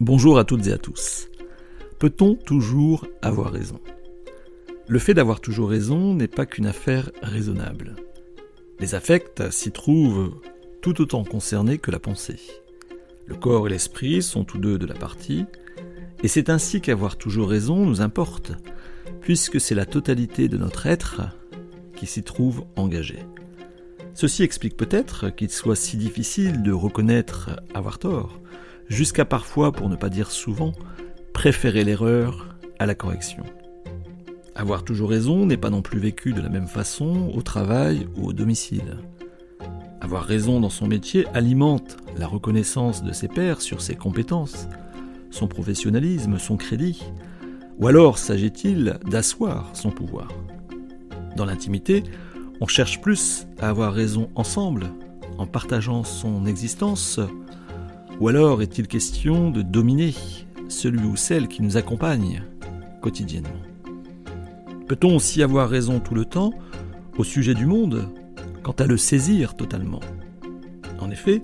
Bonjour 0.00 0.38
à 0.38 0.44
toutes 0.44 0.68
et 0.68 0.72
à 0.72 0.78
tous. 0.78 1.28
Peut-on 1.98 2.36
toujours 2.36 3.04
avoir 3.20 3.50
raison? 3.50 3.80
Le 4.86 5.00
fait 5.00 5.12
d'avoir 5.12 5.40
toujours 5.40 5.70
raison 5.70 6.14
n'est 6.14 6.28
pas 6.28 6.46
qu'une 6.46 6.66
affaire 6.66 7.10
raisonnable. 7.20 7.96
Les 8.78 8.94
affects 8.94 9.50
s'y 9.50 9.72
trouvent 9.72 10.40
tout 10.82 11.00
autant 11.00 11.24
concernés 11.24 11.78
que 11.78 11.90
la 11.90 11.98
pensée. 11.98 12.38
Le 13.26 13.34
corps 13.34 13.66
et 13.66 13.70
l'esprit 13.70 14.22
sont 14.22 14.44
tous 14.44 14.58
deux 14.58 14.78
de 14.78 14.86
la 14.86 14.94
partie, 14.94 15.46
et 16.22 16.28
c'est 16.28 16.48
ainsi 16.48 16.80
qu'avoir 16.80 17.16
toujours 17.16 17.48
raison 17.48 17.84
nous 17.84 18.00
importe, 18.00 18.52
puisque 19.20 19.60
c'est 19.60 19.74
la 19.74 19.84
totalité 19.84 20.46
de 20.46 20.58
notre 20.58 20.86
être 20.86 21.22
qui 21.96 22.06
s'y 22.06 22.22
trouve 22.22 22.64
engagée. 22.76 23.24
Ceci 24.14 24.44
explique 24.44 24.76
peut-être 24.76 25.30
qu'il 25.30 25.50
soit 25.50 25.74
si 25.74 25.96
difficile 25.96 26.62
de 26.62 26.70
reconnaître 26.70 27.50
avoir 27.74 27.98
tort, 27.98 28.40
jusqu'à 28.88 29.24
parfois, 29.24 29.72
pour 29.72 29.88
ne 29.88 29.96
pas 29.96 30.08
dire 30.08 30.30
souvent, 30.30 30.72
préférer 31.32 31.84
l'erreur 31.84 32.56
à 32.78 32.86
la 32.86 32.94
correction. 32.94 33.44
Avoir 34.54 34.82
toujours 34.82 35.10
raison 35.10 35.46
n'est 35.46 35.56
pas 35.56 35.70
non 35.70 35.82
plus 35.82 36.00
vécu 36.00 36.32
de 36.32 36.40
la 36.40 36.48
même 36.48 36.66
façon 36.66 37.30
au 37.34 37.42
travail 37.42 38.08
ou 38.16 38.26
au 38.26 38.32
domicile. 38.32 38.96
Avoir 40.00 40.24
raison 40.24 40.60
dans 40.60 40.70
son 40.70 40.86
métier 40.86 41.26
alimente 41.34 41.96
la 42.16 42.26
reconnaissance 42.26 43.04
de 43.04 43.12
ses 43.12 43.28
pairs 43.28 43.60
sur 43.60 43.80
ses 43.80 43.94
compétences, 43.94 44.66
son 45.30 45.46
professionnalisme, 45.46 46.38
son 46.38 46.56
crédit, 46.56 47.04
ou 47.78 47.86
alors 47.86 48.18
s'agit-il 48.18 48.98
d'asseoir 49.08 49.70
son 49.74 49.90
pouvoir. 49.90 50.28
Dans 51.36 51.44
l'intimité, 51.44 52.02
on 52.60 52.66
cherche 52.66 53.00
plus 53.00 53.46
à 53.60 53.68
avoir 53.68 53.92
raison 53.92 54.28
ensemble, 54.34 54.90
en 55.38 55.46
partageant 55.46 56.02
son 56.02 56.46
existence, 56.46 57.20
ou 58.20 58.28
alors 58.28 58.62
est-il 58.62 58.88
question 58.88 59.50
de 59.50 59.62
dominer 59.62 60.14
celui 60.68 61.04
ou 61.06 61.16
celle 61.16 61.48
qui 61.48 61.62
nous 61.62 61.76
accompagne 61.76 62.42
quotidiennement? 63.00 63.62
Peut-on 64.86 65.16
aussi 65.16 65.42
avoir 65.42 65.68
raison 65.68 66.00
tout 66.00 66.14
le 66.14 66.24
temps 66.24 66.52
au 67.16 67.24
sujet 67.24 67.54
du 67.54 67.66
monde, 67.66 68.08
quant 68.62 68.72
à 68.72 68.86
le 68.86 68.96
saisir 68.96 69.54
totalement? 69.54 70.00
En 71.00 71.10
effet, 71.10 71.42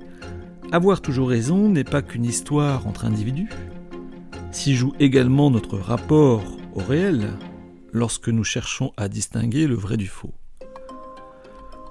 avoir 0.72 1.00
toujours 1.00 1.28
raison 1.28 1.68
n'est 1.68 1.84
pas 1.84 2.02
qu'une 2.02 2.24
histoire 2.24 2.86
entre 2.86 3.04
individus. 3.04 3.50
S'y 4.50 4.74
joue 4.74 4.92
également 4.98 5.50
notre 5.50 5.78
rapport 5.78 6.42
au 6.74 6.80
réel 6.80 7.28
lorsque 7.92 8.28
nous 8.28 8.44
cherchons 8.44 8.92
à 8.96 9.08
distinguer 9.08 9.66
le 9.66 9.74
vrai 9.74 9.96
du 9.96 10.08
faux. 10.08 10.34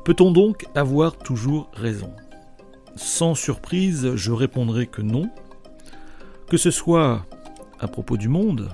Peut-on 0.04 0.32
donc 0.32 0.66
avoir 0.76 1.18
toujours 1.18 1.72
raison? 1.74 2.12
Sans 2.96 3.34
surprise, 3.36 4.16
je 4.16 4.32
répondrai 4.32 4.88
que 4.88 5.02
non, 5.02 5.30
que 6.48 6.58
ce 6.58 6.72
soit 6.72 7.26
à 7.80 7.88
propos 7.88 8.18
du 8.18 8.30
monde 8.30 8.70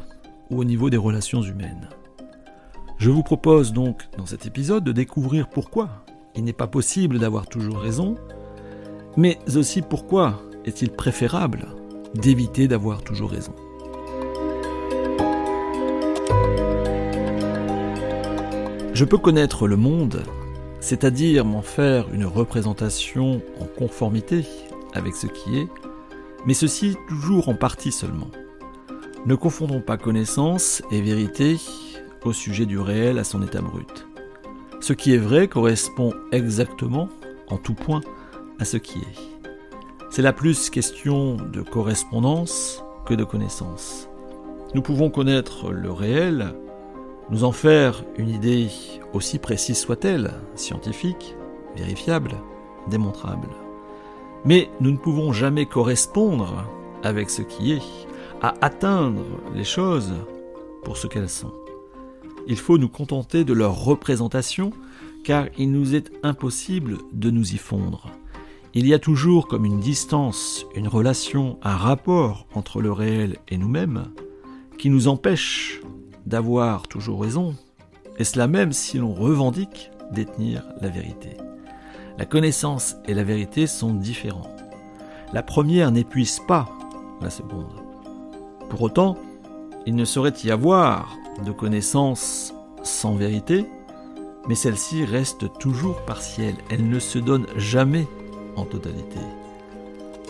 ou 0.49 0.59
au 0.59 0.63
niveau 0.63 0.89
des 0.89 0.97
relations 0.97 1.41
humaines. 1.41 1.89
Je 2.97 3.09
vous 3.09 3.23
propose 3.23 3.71
donc 3.71 4.03
dans 4.17 4.25
cet 4.25 4.45
épisode 4.45 4.83
de 4.83 4.91
découvrir 4.91 5.47
pourquoi 5.47 6.03
il 6.35 6.43
n'est 6.43 6.53
pas 6.53 6.67
possible 6.67 7.17
d'avoir 7.17 7.47
toujours 7.47 7.79
raison, 7.79 8.15
mais 9.15 9.39
aussi 9.55 9.81
pourquoi 9.81 10.41
est-il 10.65 10.91
préférable 10.91 11.67
d'éviter 12.13 12.67
d'avoir 12.67 13.01
toujours 13.01 13.31
raison. 13.31 13.53
Je 18.93 19.05
peux 19.05 19.17
connaître 19.17 19.65
le 19.65 19.77
monde 19.77 20.23
c'est-à-dire 20.79 21.45
m'en 21.45 21.61
faire 21.61 22.13
une 22.13 22.25
représentation 22.25 23.41
en 23.59 23.65
conformité 23.65 24.45
avec 24.93 25.15
ce 25.15 25.27
qui 25.27 25.57
est, 25.57 25.67
mais 26.45 26.53
ceci 26.53 26.95
toujours 27.07 27.49
en 27.49 27.55
partie 27.55 27.91
seulement. 27.91 28.31
Ne 29.25 29.35
confondons 29.35 29.81
pas 29.81 29.97
connaissance 29.97 30.81
et 30.91 31.01
vérité 31.01 31.57
au 32.23 32.33
sujet 32.33 32.65
du 32.65 32.79
réel 32.79 33.19
à 33.19 33.23
son 33.23 33.41
état 33.41 33.61
brut. 33.61 34.07
Ce 34.79 34.93
qui 34.93 35.13
est 35.13 35.17
vrai 35.17 35.47
correspond 35.47 36.13
exactement, 36.31 37.09
en 37.49 37.57
tout 37.57 37.73
point, 37.73 38.01
à 38.59 38.65
ce 38.65 38.77
qui 38.77 38.99
est. 38.99 39.39
C'est 40.09 40.21
la 40.21 40.33
plus 40.33 40.69
question 40.69 41.35
de 41.35 41.61
correspondance 41.61 42.83
que 43.05 43.13
de 43.13 43.23
connaissance. 43.23 44.07
Nous 44.73 44.81
pouvons 44.81 45.09
connaître 45.09 45.71
le 45.71 45.91
réel 45.91 46.53
nous 47.31 47.43
en 47.43 47.51
faire 47.51 48.03
une 48.17 48.29
idée 48.29 48.67
aussi 49.13 49.39
précise 49.39 49.77
soit-elle, 49.77 50.33
scientifique, 50.55 51.35
vérifiable, 51.75 52.35
démontrable. 52.89 53.49
Mais 54.45 54.69
nous 54.79 54.91
ne 54.91 54.97
pouvons 54.97 55.33
jamais 55.33 55.65
correspondre 55.65 56.65
avec 57.03 57.29
ce 57.29 57.41
qui 57.41 57.73
est, 57.73 57.81
à 58.41 58.53
atteindre 58.61 59.25
les 59.53 59.63
choses 59.63 60.13
pour 60.83 60.97
ce 60.97 61.07
qu'elles 61.07 61.29
sont. 61.29 61.53
Il 62.47 62.57
faut 62.57 62.77
nous 62.77 62.89
contenter 62.89 63.43
de 63.43 63.53
leur 63.53 63.83
représentation, 63.83 64.71
car 65.23 65.47
il 65.57 65.71
nous 65.71 65.93
est 65.93 66.11
impossible 66.23 66.97
de 67.11 67.29
nous 67.29 67.53
y 67.53 67.57
fondre. 67.57 68.11
Il 68.73 68.87
y 68.87 68.93
a 68.93 68.99
toujours 68.99 69.47
comme 69.47 69.65
une 69.65 69.79
distance, 69.79 70.65
une 70.75 70.87
relation, 70.87 71.59
un 71.63 71.75
rapport 71.75 72.47
entre 72.53 72.81
le 72.81 72.91
réel 72.91 73.37
et 73.49 73.57
nous-mêmes, 73.57 74.05
qui 74.77 74.89
nous 74.89 75.07
empêche 75.07 75.81
d'avoir 76.25 76.87
toujours 76.87 77.21
raison, 77.21 77.55
et 78.17 78.23
cela 78.23 78.47
même 78.47 78.71
si 78.71 78.97
l'on 78.97 79.13
revendique 79.13 79.91
détenir 80.11 80.63
la 80.81 80.89
vérité. 80.89 81.37
La 82.17 82.25
connaissance 82.25 82.97
et 83.07 83.13
la 83.13 83.23
vérité 83.23 83.67
sont 83.67 83.93
différents. 83.93 84.49
La 85.31 85.43
première 85.43 85.91
n'épuise 85.91 86.39
pas 86.47 86.67
la 87.21 87.29
seconde. 87.29 87.71
Pour 88.69 88.81
autant, 88.81 89.17
il 89.85 89.95
ne 89.95 90.05
saurait 90.05 90.33
y 90.43 90.51
avoir 90.51 91.15
de 91.45 91.51
connaissance 91.51 92.53
sans 92.83 93.15
vérité, 93.15 93.65
mais 94.47 94.55
celle-ci 94.55 95.05
reste 95.05 95.57
toujours 95.59 96.01
partielle, 96.05 96.55
elle 96.69 96.89
ne 96.89 96.99
se 96.99 97.19
donne 97.19 97.47
jamais 97.55 98.07
en 98.55 98.65
totalité. 98.65 99.19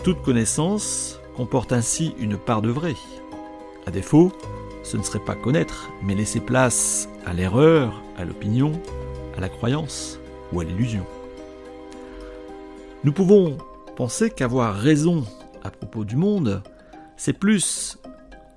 Toute 0.04 0.22
connaissance 0.22 1.18
comporte 1.36 1.72
ainsi 1.72 2.14
une 2.18 2.36
part 2.36 2.62
de 2.62 2.70
vrai. 2.70 2.94
À 3.86 3.90
défaut, 3.90 4.32
ce 4.82 4.96
ne 4.96 5.02
serait 5.02 5.24
pas 5.24 5.34
connaître, 5.34 5.90
mais 6.02 6.14
laisser 6.14 6.40
place 6.40 7.08
à 7.26 7.32
l'erreur, 7.32 8.02
à 8.16 8.24
l'opinion, 8.24 8.72
à 9.36 9.40
la 9.40 9.48
croyance 9.48 10.18
ou 10.52 10.60
à 10.60 10.64
l'illusion. 10.64 11.06
Nous 13.04 13.12
pouvons 13.12 13.56
penser 13.96 14.30
qu'avoir 14.30 14.74
raison 14.76 15.24
à 15.62 15.70
propos 15.70 16.04
du 16.04 16.16
monde, 16.16 16.62
c'est 17.16 17.32
plus 17.32 17.98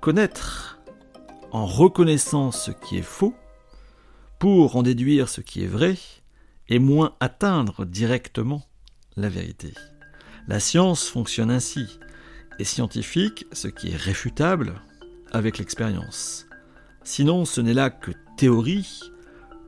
connaître 0.00 0.78
en 1.52 1.66
reconnaissant 1.66 2.50
ce 2.50 2.70
qui 2.70 2.98
est 2.98 3.02
faux, 3.02 3.34
pour 4.38 4.76
en 4.76 4.82
déduire 4.82 5.28
ce 5.28 5.40
qui 5.40 5.62
est 5.62 5.68
vrai, 5.68 5.96
et 6.68 6.78
moins 6.78 7.14
atteindre 7.20 7.84
directement 7.84 8.62
la 9.16 9.28
vérité. 9.28 9.72
La 10.48 10.60
science 10.60 11.08
fonctionne 11.08 11.50
ainsi. 11.50 11.98
Et 12.58 12.64
scientifique, 12.64 13.46
ce 13.52 13.68
qui 13.68 13.90
est 13.90 13.96
réfutable, 13.96 14.74
avec 15.34 15.58
l'expérience. 15.58 16.46
Sinon, 17.02 17.44
ce 17.44 17.60
n'est 17.60 17.74
là 17.74 17.90
que 17.90 18.12
théorie, 18.36 19.00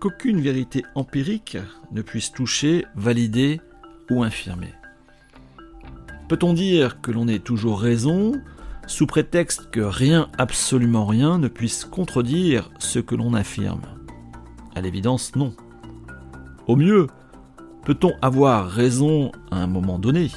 qu'aucune 0.00 0.40
vérité 0.40 0.84
empirique 0.94 1.58
ne 1.92 2.02
puisse 2.02 2.32
toucher, 2.32 2.86
valider 2.94 3.60
ou 4.10 4.22
infirmer. 4.22 4.72
Peut-on 6.28 6.54
dire 6.54 7.00
que 7.00 7.10
l'on 7.10 7.28
ait 7.28 7.38
toujours 7.38 7.80
raison 7.80 8.32
sous 8.86 9.06
prétexte 9.06 9.70
que 9.70 9.80
rien, 9.80 10.30
absolument 10.38 11.06
rien, 11.06 11.38
ne 11.38 11.48
puisse 11.48 11.84
contredire 11.84 12.70
ce 12.78 13.00
que 13.00 13.16
l'on 13.16 13.34
affirme? 13.34 13.82
À 14.74 14.80
l'évidence, 14.80 15.34
non. 15.34 15.54
Au 16.68 16.76
mieux, 16.76 17.08
peut-on 17.84 18.12
avoir 18.22 18.68
raison 18.68 19.32
à 19.50 19.56
un 19.56 19.66
moment 19.66 19.98
donné, 19.98 20.30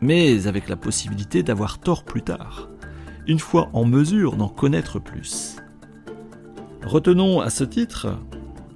mais 0.00 0.46
avec 0.46 0.68
la 0.68 0.76
possibilité 0.76 1.42
d'avoir 1.42 1.78
tort 1.78 2.04
plus 2.04 2.22
tard? 2.22 2.70
Une 3.30 3.38
fois 3.38 3.70
en 3.74 3.84
mesure 3.84 4.34
d'en 4.34 4.48
connaître 4.48 4.98
plus. 4.98 5.54
Retenons 6.84 7.40
à 7.40 7.48
ce 7.48 7.62
titre 7.62 8.08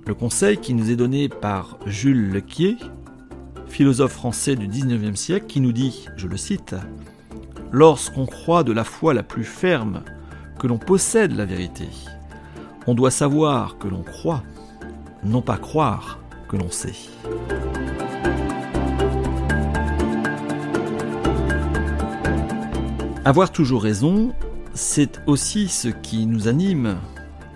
le 0.07 0.15
conseil 0.15 0.59
qui 0.59 0.75
nous 0.75 0.93
est 0.93 0.97
donné 0.97 1.29
par 1.29 1.77
Jules 1.87 2.31
Lequier, 2.31 2.77
philosophe 3.67 4.13
français 4.13 4.55
du 4.55 4.69
XIXe 4.69 5.19
siècle, 5.19 5.47
qui 5.47 5.61
nous 5.61 5.73
dit, 5.73 6.07
je 6.17 6.29
le 6.29 6.37
cite, 6.37 6.77
Lorsqu'on 7.73 8.27
croit 8.27 8.63
de 8.63 8.71
la 8.71 8.85
foi 8.85 9.13
la 9.13 9.25
plus 9.25 9.43
ferme 9.43 10.03
que 10.61 10.69
l'on 10.69 10.79
possède 10.79 11.33
la 11.33 11.47
vérité, 11.47 11.89
on 12.87 12.95
doit 12.95 13.11
savoir 13.11 13.77
que 13.79 13.89
l'on 13.89 14.05
croit, 14.05 14.45
non 15.25 15.43
pas 15.43 15.57
croire 15.57 16.21
que 16.49 16.57
l'on 16.57 16.71
sait. 16.71 16.95
Avoir 23.27 23.51
toujours 23.51 23.83
raison, 23.83 24.35
c'est 24.75 25.23
aussi 25.27 25.69
ce 25.69 25.89
qui 25.89 26.27
nous 26.27 26.47
anime 26.47 26.97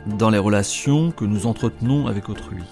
dans 0.06 0.31
les 0.31 0.38
relations 0.38 1.11
que 1.11 1.26
nous 1.26 1.47
entretenons 1.47 2.06
avec 2.06 2.31
autrui. 2.31 2.62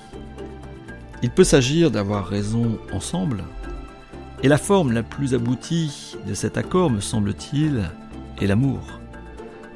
Il 1.22 1.28
peut 1.28 1.44
s'agir 1.44 1.90
d'avoir 1.90 2.26
raison 2.26 2.78
ensemble, 2.94 3.44
et 4.42 4.48
la 4.48 4.56
forme 4.56 4.92
la 4.92 5.02
plus 5.02 5.34
aboutie 5.34 6.16
de 6.26 6.32
cet 6.32 6.56
accord, 6.56 6.88
me 6.88 7.00
semble-t-il, 7.00 7.90
et 8.40 8.46
l'amour. 8.46 8.80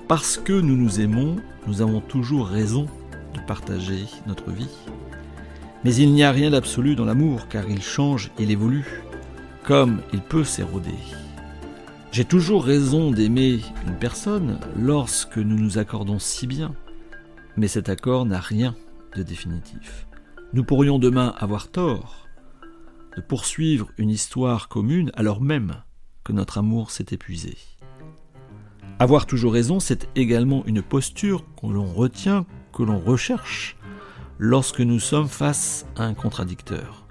Parce 0.08 0.38
que 0.38 0.58
nous 0.58 0.76
nous 0.76 1.02
aimons, 1.02 1.36
nous 1.66 1.82
avons 1.82 2.00
toujours 2.00 2.46
raison 2.46 2.86
de 3.34 3.40
partager 3.46 4.06
notre 4.26 4.50
vie. 4.50 4.78
Mais 5.84 5.94
il 5.94 6.12
n'y 6.12 6.24
a 6.24 6.32
rien 6.32 6.52
d'absolu 6.52 6.94
dans 6.94 7.04
l'amour 7.04 7.48
car 7.48 7.68
il 7.68 7.82
change, 7.82 8.30
il 8.38 8.50
évolue, 8.50 9.02
comme 9.62 10.00
il 10.14 10.20
peut 10.20 10.44
s'éroder. 10.44 10.96
J'ai 12.12 12.24
toujours 12.24 12.64
raison 12.64 13.12
d'aimer 13.12 13.60
une 13.86 13.96
personne 13.96 14.58
lorsque 14.76 15.38
nous 15.38 15.56
nous 15.56 15.78
accordons 15.78 16.18
si 16.18 16.48
bien, 16.48 16.74
mais 17.56 17.68
cet 17.68 17.88
accord 17.88 18.26
n'a 18.26 18.40
rien 18.40 18.74
de 19.14 19.22
définitif. 19.22 20.08
Nous 20.52 20.64
pourrions 20.64 20.98
demain 20.98 21.32
avoir 21.38 21.68
tort 21.68 22.26
de 23.16 23.22
poursuivre 23.22 23.90
une 23.96 24.10
histoire 24.10 24.66
commune 24.66 25.12
alors 25.14 25.40
même 25.40 25.84
que 26.24 26.32
notre 26.32 26.58
amour 26.58 26.90
s'est 26.90 27.06
épuisé. 27.12 27.56
Avoir 28.98 29.24
toujours 29.24 29.52
raison, 29.52 29.78
c'est 29.78 30.08
également 30.16 30.66
une 30.66 30.82
posture 30.82 31.44
que 31.60 31.68
l'on 31.68 31.86
retient, 31.86 32.44
que 32.72 32.82
l'on 32.82 32.98
recherche 32.98 33.76
lorsque 34.38 34.80
nous 34.80 34.98
sommes 34.98 35.28
face 35.28 35.86
à 35.94 36.04
un 36.04 36.14
contradicteur. 36.14 37.06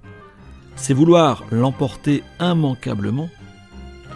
C'est 0.75 0.93
vouloir 0.93 1.45
l'emporter 1.51 2.21
immanquablement 2.41 3.29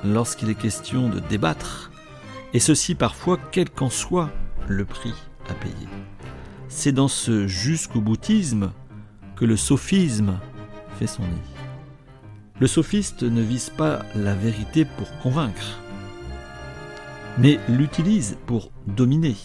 lorsqu'il 0.04 0.50
est 0.50 0.56
question 0.56 1.10
de 1.10 1.20
débattre, 1.20 1.92
et 2.54 2.60
ceci 2.60 2.96
parfois 2.96 3.38
quel 3.52 3.70
qu'en 3.70 3.90
soit 3.90 4.30
le 4.68 4.86
prix 4.86 5.14
à 5.50 5.54
payer. 5.54 5.88
C'est 6.68 6.92
dans 6.92 7.08
ce 7.08 7.48
jusqu'au 7.48 8.02
boutisme 8.02 8.72
que 9.36 9.46
le 9.46 9.58
sophisme 9.58 10.40
fait 10.98 11.08
son 11.08 11.24
nid. 11.24 11.54
Le 12.60 12.68
sophiste 12.68 13.24
ne 13.24 13.42
vise 13.42 13.70
pas 13.70 14.04
la 14.16 14.36
vérité 14.36 14.86
pour 14.86 15.08
convaincre, 15.20 15.80
mais 17.38 17.60
l'utilise 17.68 18.38
pour 18.46 18.72
dominer. 18.88 19.36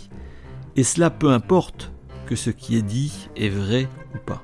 Et 0.76 0.84
cela 0.84 1.10
peu 1.10 1.30
importe 1.30 1.92
que 2.26 2.36
ce 2.36 2.50
qui 2.50 2.76
est 2.76 2.82
dit 2.82 3.28
est 3.36 3.48
vrai 3.48 3.88
ou 4.14 4.18
pas. 4.18 4.42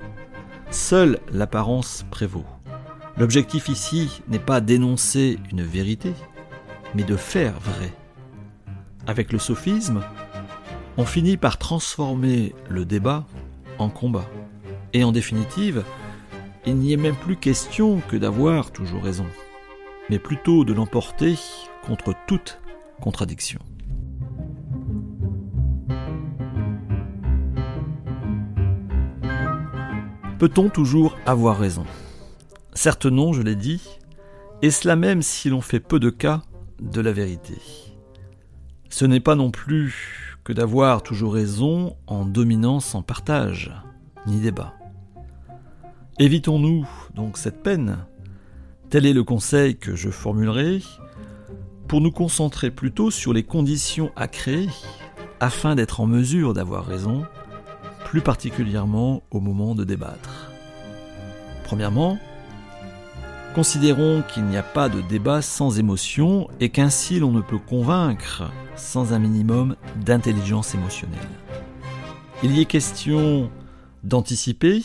Seule 0.71 1.21
l'apparence 1.31 2.05
prévaut. 2.11 2.47
L'objectif 3.17 3.69
ici 3.69 4.23
n'est 4.27 4.41
pas 4.41 4.61
d'énoncer 4.61 5.39
une 5.53 5.63
vérité, 5.63 6.13
mais 6.95 7.05
de 7.05 7.17
faire 7.17 7.59
vrai. 7.61 7.93
Avec 9.07 9.33
le 9.33 9.39
sophisme, 9.39 10.03
on 10.97 11.05
finit 11.05 11.37
par 11.37 11.59
transformer 11.59 12.55
le 12.69 12.85
débat 12.85 13.25
en 13.79 13.89
combat. 13.89 14.29
Et 14.93 15.05
en 15.05 15.13
définitive, 15.13 15.85
il 16.67 16.77
n'y 16.77 16.93
est 16.93 16.97
même 16.97 17.17
plus 17.17 17.37
question 17.37 18.01
que 18.09 18.17
d'avoir 18.17 18.73
toujours 18.73 19.03
raison, 19.03 19.27
mais 20.11 20.19
plutôt 20.19 20.65
de 20.65 20.73
l'emporter 20.73 21.37
contre 21.87 22.15
toute 22.27 22.61
contradiction. 23.01 23.61
Peut-on 30.39 30.69
toujours 30.69 31.17
avoir 31.27 31.59
raison? 31.59 31.85
Certes 32.75 33.07
non, 33.07 33.33
je 33.33 33.43
l'ai 33.43 33.55
dit, 33.55 33.83
et 34.63 34.71
cela 34.71 34.97
même 34.97 35.23
si 35.23 35.49
l'on 35.49 35.61
fait 35.61 35.81
peu 35.81 36.01
de 36.01 36.11
cas 36.11 36.43
de 36.81 37.01
la 37.01 37.13
vérité. 37.13 37.57
Ce 38.91 39.05
n'est 39.05 39.21
pas 39.21 39.37
non 39.37 39.51
plus 39.51 40.39
que 40.45 40.53
d'avoir 40.53 41.03
toujours 41.03 41.35
raison 41.35 41.97
en 42.07 42.25
dominant 42.25 42.81
sans 42.81 43.03
partage, 43.03 43.73
ni 44.27 44.41
débat. 44.41 44.75
Évitons-nous 46.19 46.87
donc 47.15 47.39
cette 47.39 47.63
peine 47.63 47.99
Tel 48.91 49.07
est 49.07 49.13
le 49.13 49.25
conseil 49.25 49.77
que 49.77 49.97
je 49.97 50.11
formulerai 50.11 50.83
pour 51.89 52.01
nous 52.01 52.13
concentrer 52.13 52.71
plutôt 52.71 53.11
sur 53.11 53.33
les 53.33 53.43
conditions 53.43 54.13
à 54.17 54.29
créer 54.29 54.69
afin 55.41 55.75
d'être 55.75 56.01
en 56.01 56.07
mesure 56.07 56.55
d'avoir 56.55 56.87
raison, 56.87 57.25
plus 58.05 58.21
particulièrement 58.21 59.23
au 59.31 59.41
moment 59.41 59.75
de 59.75 59.85
débattre. 59.85 60.53
Premièrement, 61.65 62.19
considérons 63.55 64.23
qu'il 64.23 64.45
n'y 64.47 64.57
a 64.57 64.65
pas 64.65 64.89
de 64.89 65.01
débat 65.01 65.41
sans 65.41 65.79
émotion 65.79 66.49
et 66.59 66.71
qu'ainsi 66.71 67.21
l'on 67.21 67.31
ne 67.31 67.41
peut 67.41 67.59
convaincre 67.59 68.51
sans 68.75 69.13
un 69.13 69.21
minimum 69.21 69.77
d'intelligence 70.05 70.75
émotionnelle. 70.75 71.21
Il 72.43 72.57
y 72.57 72.61
est 72.61 72.65
question 72.65 73.49
d'anticiper 74.03 74.83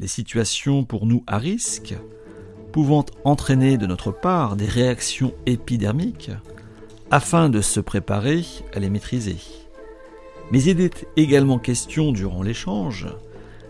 les 0.00 0.08
situations 0.08 0.84
pour 0.84 1.06
nous 1.06 1.22
à 1.28 1.38
risque, 1.38 1.94
pouvant 2.72 3.06
entraîner 3.24 3.78
de 3.78 3.86
notre 3.86 4.10
part 4.10 4.56
des 4.56 4.66
réactions 4.66 5.32
épidermiques, 5.46 6.32
afin 7.12 7.48
de 7.48 7.60
se 7.60 7.78
préparer 7.78 8.44
à 8.74 8.80
les 8.80 8.90
maîtriser. 8.90 9.38
Mais 10.50 10.62
il 10.62 10.80
est 10.80 11.06
également 11.16 11.58
question 11.58 12.10
durant 12.10 12.42
l'échange 12.42 13.06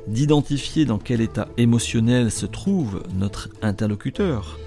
d'identifier 0.09 0.85
dans 0.85 0.99
quel 0.99 1.21
état 1.21 1.49
émotionnel 1.57 2.31
se 2.31 2.47
trouve 2.47 3.03
notre 3.15 3.51
interlocuteur 3.63 4.59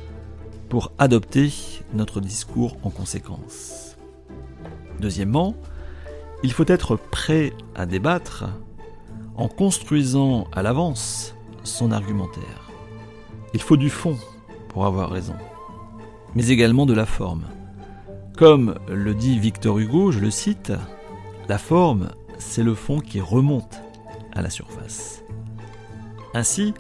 pour 0.70 0.92
adopter 0.98 1.52
notre 1.94 2.22
discours 2.22 2.78
en 2.84 2.90
conséquence. 2.90 3.98
Deuxièmement, 5.00 5.56
il 6.44 6.54
faut 6.54 6.66
être 6.68 6.96
prêt 6.96 7.54
à 7.76 7.86
débattre 7.86 8.46
en 9.36 9.48
construisant 9.48 10.48
à 10.52 10.62
l'avance 10.62 11.36
son 11.64 11.92
argumentaire. 11.92 12.72
Il 13.54 13.62
faut 13.62 13.78
du 13.78 13.90
fond 13.90 14.18
pour 14.70 14.86
avoir 14.86 15.10
raison, 15.10 15.36
mais 16.36 16.48
également 16.48 16.86
de 16.86 16.94
la 16.94 17.06
forme. 17.06 17.46
Comme 18.38 18.76
le 18.88 19.14
dit 19.14 19.40
Victor 19.40 19.80
Hugo, 19.80 20.12
je 20.12 20.20
le 20.20 20.32
cite, 20.32 20.72
la 21.50 21.58
forme, 21.58 22.12
c'est 22.38 22.64
le 22.64 22.76
fond 22.76 23.00
qui 23.00 23.20
remonte 23.20 23.82
à 24.34 24.42
la 24.42 24.50
surface. 24.50 25.21
Ainsi, 26.34 26.74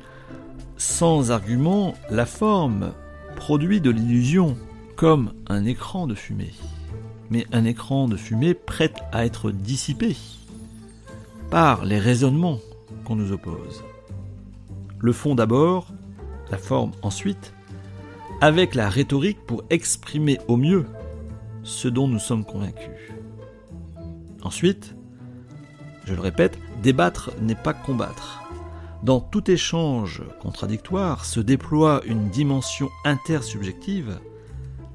sans 0.77 1.31
argument, 1.31 1.94
la 2.09 2.25
forme 2.25 2.94
produit 3.36 3.81
de 3.81 3.89
l'illusion, 3.89 4.57
comme 4.95 5.33
un 5.48 5.65
écran 5.65 6.07
de 6.07 6.15
fumée. 6.15 6.53
Mais 7.30 7.45
un 7.51 7.65
écran 7.65 8.07
de 8.07 8.18
fumée 8.18 8.53
prête 8.53 9.00
à 9.12 9.25
être 9.25 9.51
dissipé 9.51 10.15
par 11.50 11.86
les 11.86 12.00
raisonnements 12.00 12.59
qu'on 13.03 13.15
nous 13.15 13.31
oppose. 13.31 13.83
Le 15.00 15.12
fond 15.12 15.36
d'abord, 15.36 15.88
la 16.50 16.57
forme 16.57 16.92
ensuite, 17.01 17.53
avec 18.42 18.75
la 18.75 18.89
rhétorique 18.89 19.45
pour 19.45 19.63
exprimer 19.69 20.39
au 20.48 20.57
mieux 20.57 20.86
ce 21.63 21.88
dont 21.88 22.07
nous 22.07 22.19
sommes 22.19 22.45
convaincus. 22.45 22.89
Ensuite, 24.44 24.95
je 26.05 26.13
le 26.13 26.22
répète, 26.22 26.58
débattre 26.81 27.31
n'est 27.41 27.55
pas 27.55 27.74
combattre. 27.74 28.40
Dans 29.03 29.20
tout 29.20 29.50
échange 29.50 30.22
contradictoire 30.39 31.25
se 31.25 31.39
déploie 31.39 32.01
une 32.05 32.29
dimension 32.29 32.89
intersubjective, 33.03 34.20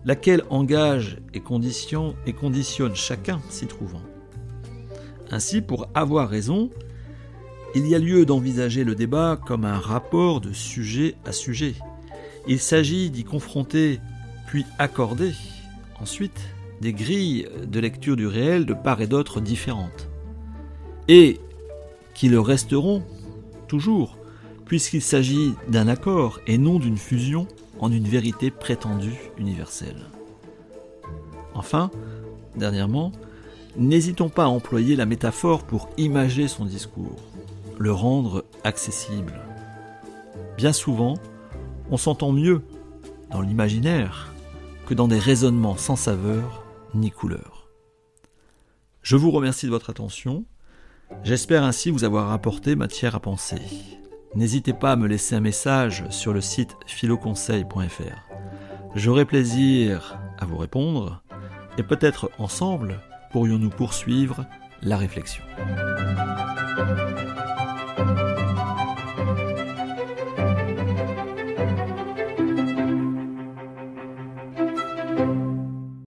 laquelle 0.04 0.44
engage 0.48 1.18
et 1.34 1.40
conditionne, 1.40 2.14
et 2.24 2.32
conditionne 2.32 2.94
chacun 2.94 3.40
s'y 3.48 3.66
trouvant. 3.66 4.02
Ainsi, 5.32 5.60
pour 5.60 5.88
avoir 5.92 6.28
raison, 6.28 6.70
il 7.74 7.88
y 7.88 7.96
a 7.96 7.98
lieu 7.98 8.24
d'envisager 8.24 8.84
le 8.84 8.94
débat 8.94 9.40
comme 9.44 9.64
un 9.64 9.78
rapport 9.78 10.40
de 10.40 10.52
sujet 10.52 11.16
à 11.24 11.32
sujet. 11.32 11.74
Il 12.46 12.60
s'agit 12.60 13.10
d'y 13.10 13.24
confronter, 13.24 13.98
puis 14.46 14.64
accorder, 14.78 15.32
ensuite, 16.00 16.48
des 16.80 16.92
grilles 16.92 17.48
de 17.66 17.80
lecture 17.80 18.14
du 18.14 18.28
réel 18.28 18.66
de 18.66 18.74
part 18.74 19.00
et 19.00 19.08
d'autre 19.08 19.40
différentes. 19.40 20.08
Et 21.08 21.40
qui 22.14 22.28
le 22.28 22.38
resteront 22.38 23.02
toujours, 23.66 24.16
puisqu'il 24.64 25.02
s'agit 25.02 25.54
d'un 25.68 25.88
accord 25.88 26.40
et 26.46 26.58
non 26.58 26.78
d'une 26.78 26.98
fusion 26.98 27.46
en 27.78 27.92
une 27.92 28.08
vérité 28.08 28.50
prétendue 28.50 29.18
universelle. 29.38 30.06
Enfin, 31.54 31.90
dernièrement, 32.56 33.12
n'hésitons 33.76 34.28
pas 34.28 34.44
à 34.44 34.48
employer 34.48 34.96
la 34.96 35.06
métaphore 35.06 35.64
pour 35.64 35.88
imager 35.96 36.48
son 36.48 36.64
discours 36.64 37.20
le 37.78 37.92
rendre 37.92 38.44
accessible. 38.64 39.34
Bien 40.56 40.72
souvent, 40.72 41.14
on 41.90 41.96
s'entend 41.96 42.32
mieux 42.32 42.62
dans 43.30 43.40
l'imaginaire 43.40 44.32
que 44.86 44.94
dans 44.94 45.08
des 45.08 45.18
raisonnements 45.18 45.76
sans 45.76 45.96
saveur 45.96 46.64
ni 46.94 47.10
couleur. 47.10 47.68
Je 49.02 49.16
vous 49.16 49.30
remercie 49.30 49.66
de 49.66 49.70
votre 49.70 49.90
attention. 49.90 50.44
J'espère 51.22 51.64
ainsi 51.64 51.90
vous 51.90 52.04
avoir 52.04 52.32
apporté 52.32 52.76
matière 52.76 53.14
à 53.14 53.20
penser. 53.20 53.60
N'hésitez 54.34 54.72
pas 54.72 54.92
à 54.92 54.96
me 54.96 55.06
laisser 55.06 55.34
un 55.34 55.40
message 55.40 56.04
sur 56.10 56.32
le 56.32 56.40
site 56.40 56.76
philoconseil.fr. 56.86 58.32
J'aurai 58.94 59.24
plaisir 59.24 60.18
à 60.38 60.44
vous 60.44 60.58
répondre 60.58 61.22
et 61.78 61.82
peut-être 61.82 62.30
ensemble 62.38 63.00
pourrions-nous 63.32 63.70
poursuivre 63.70 64.46
la 64.82 64.96
réflexion. 64.96 65.42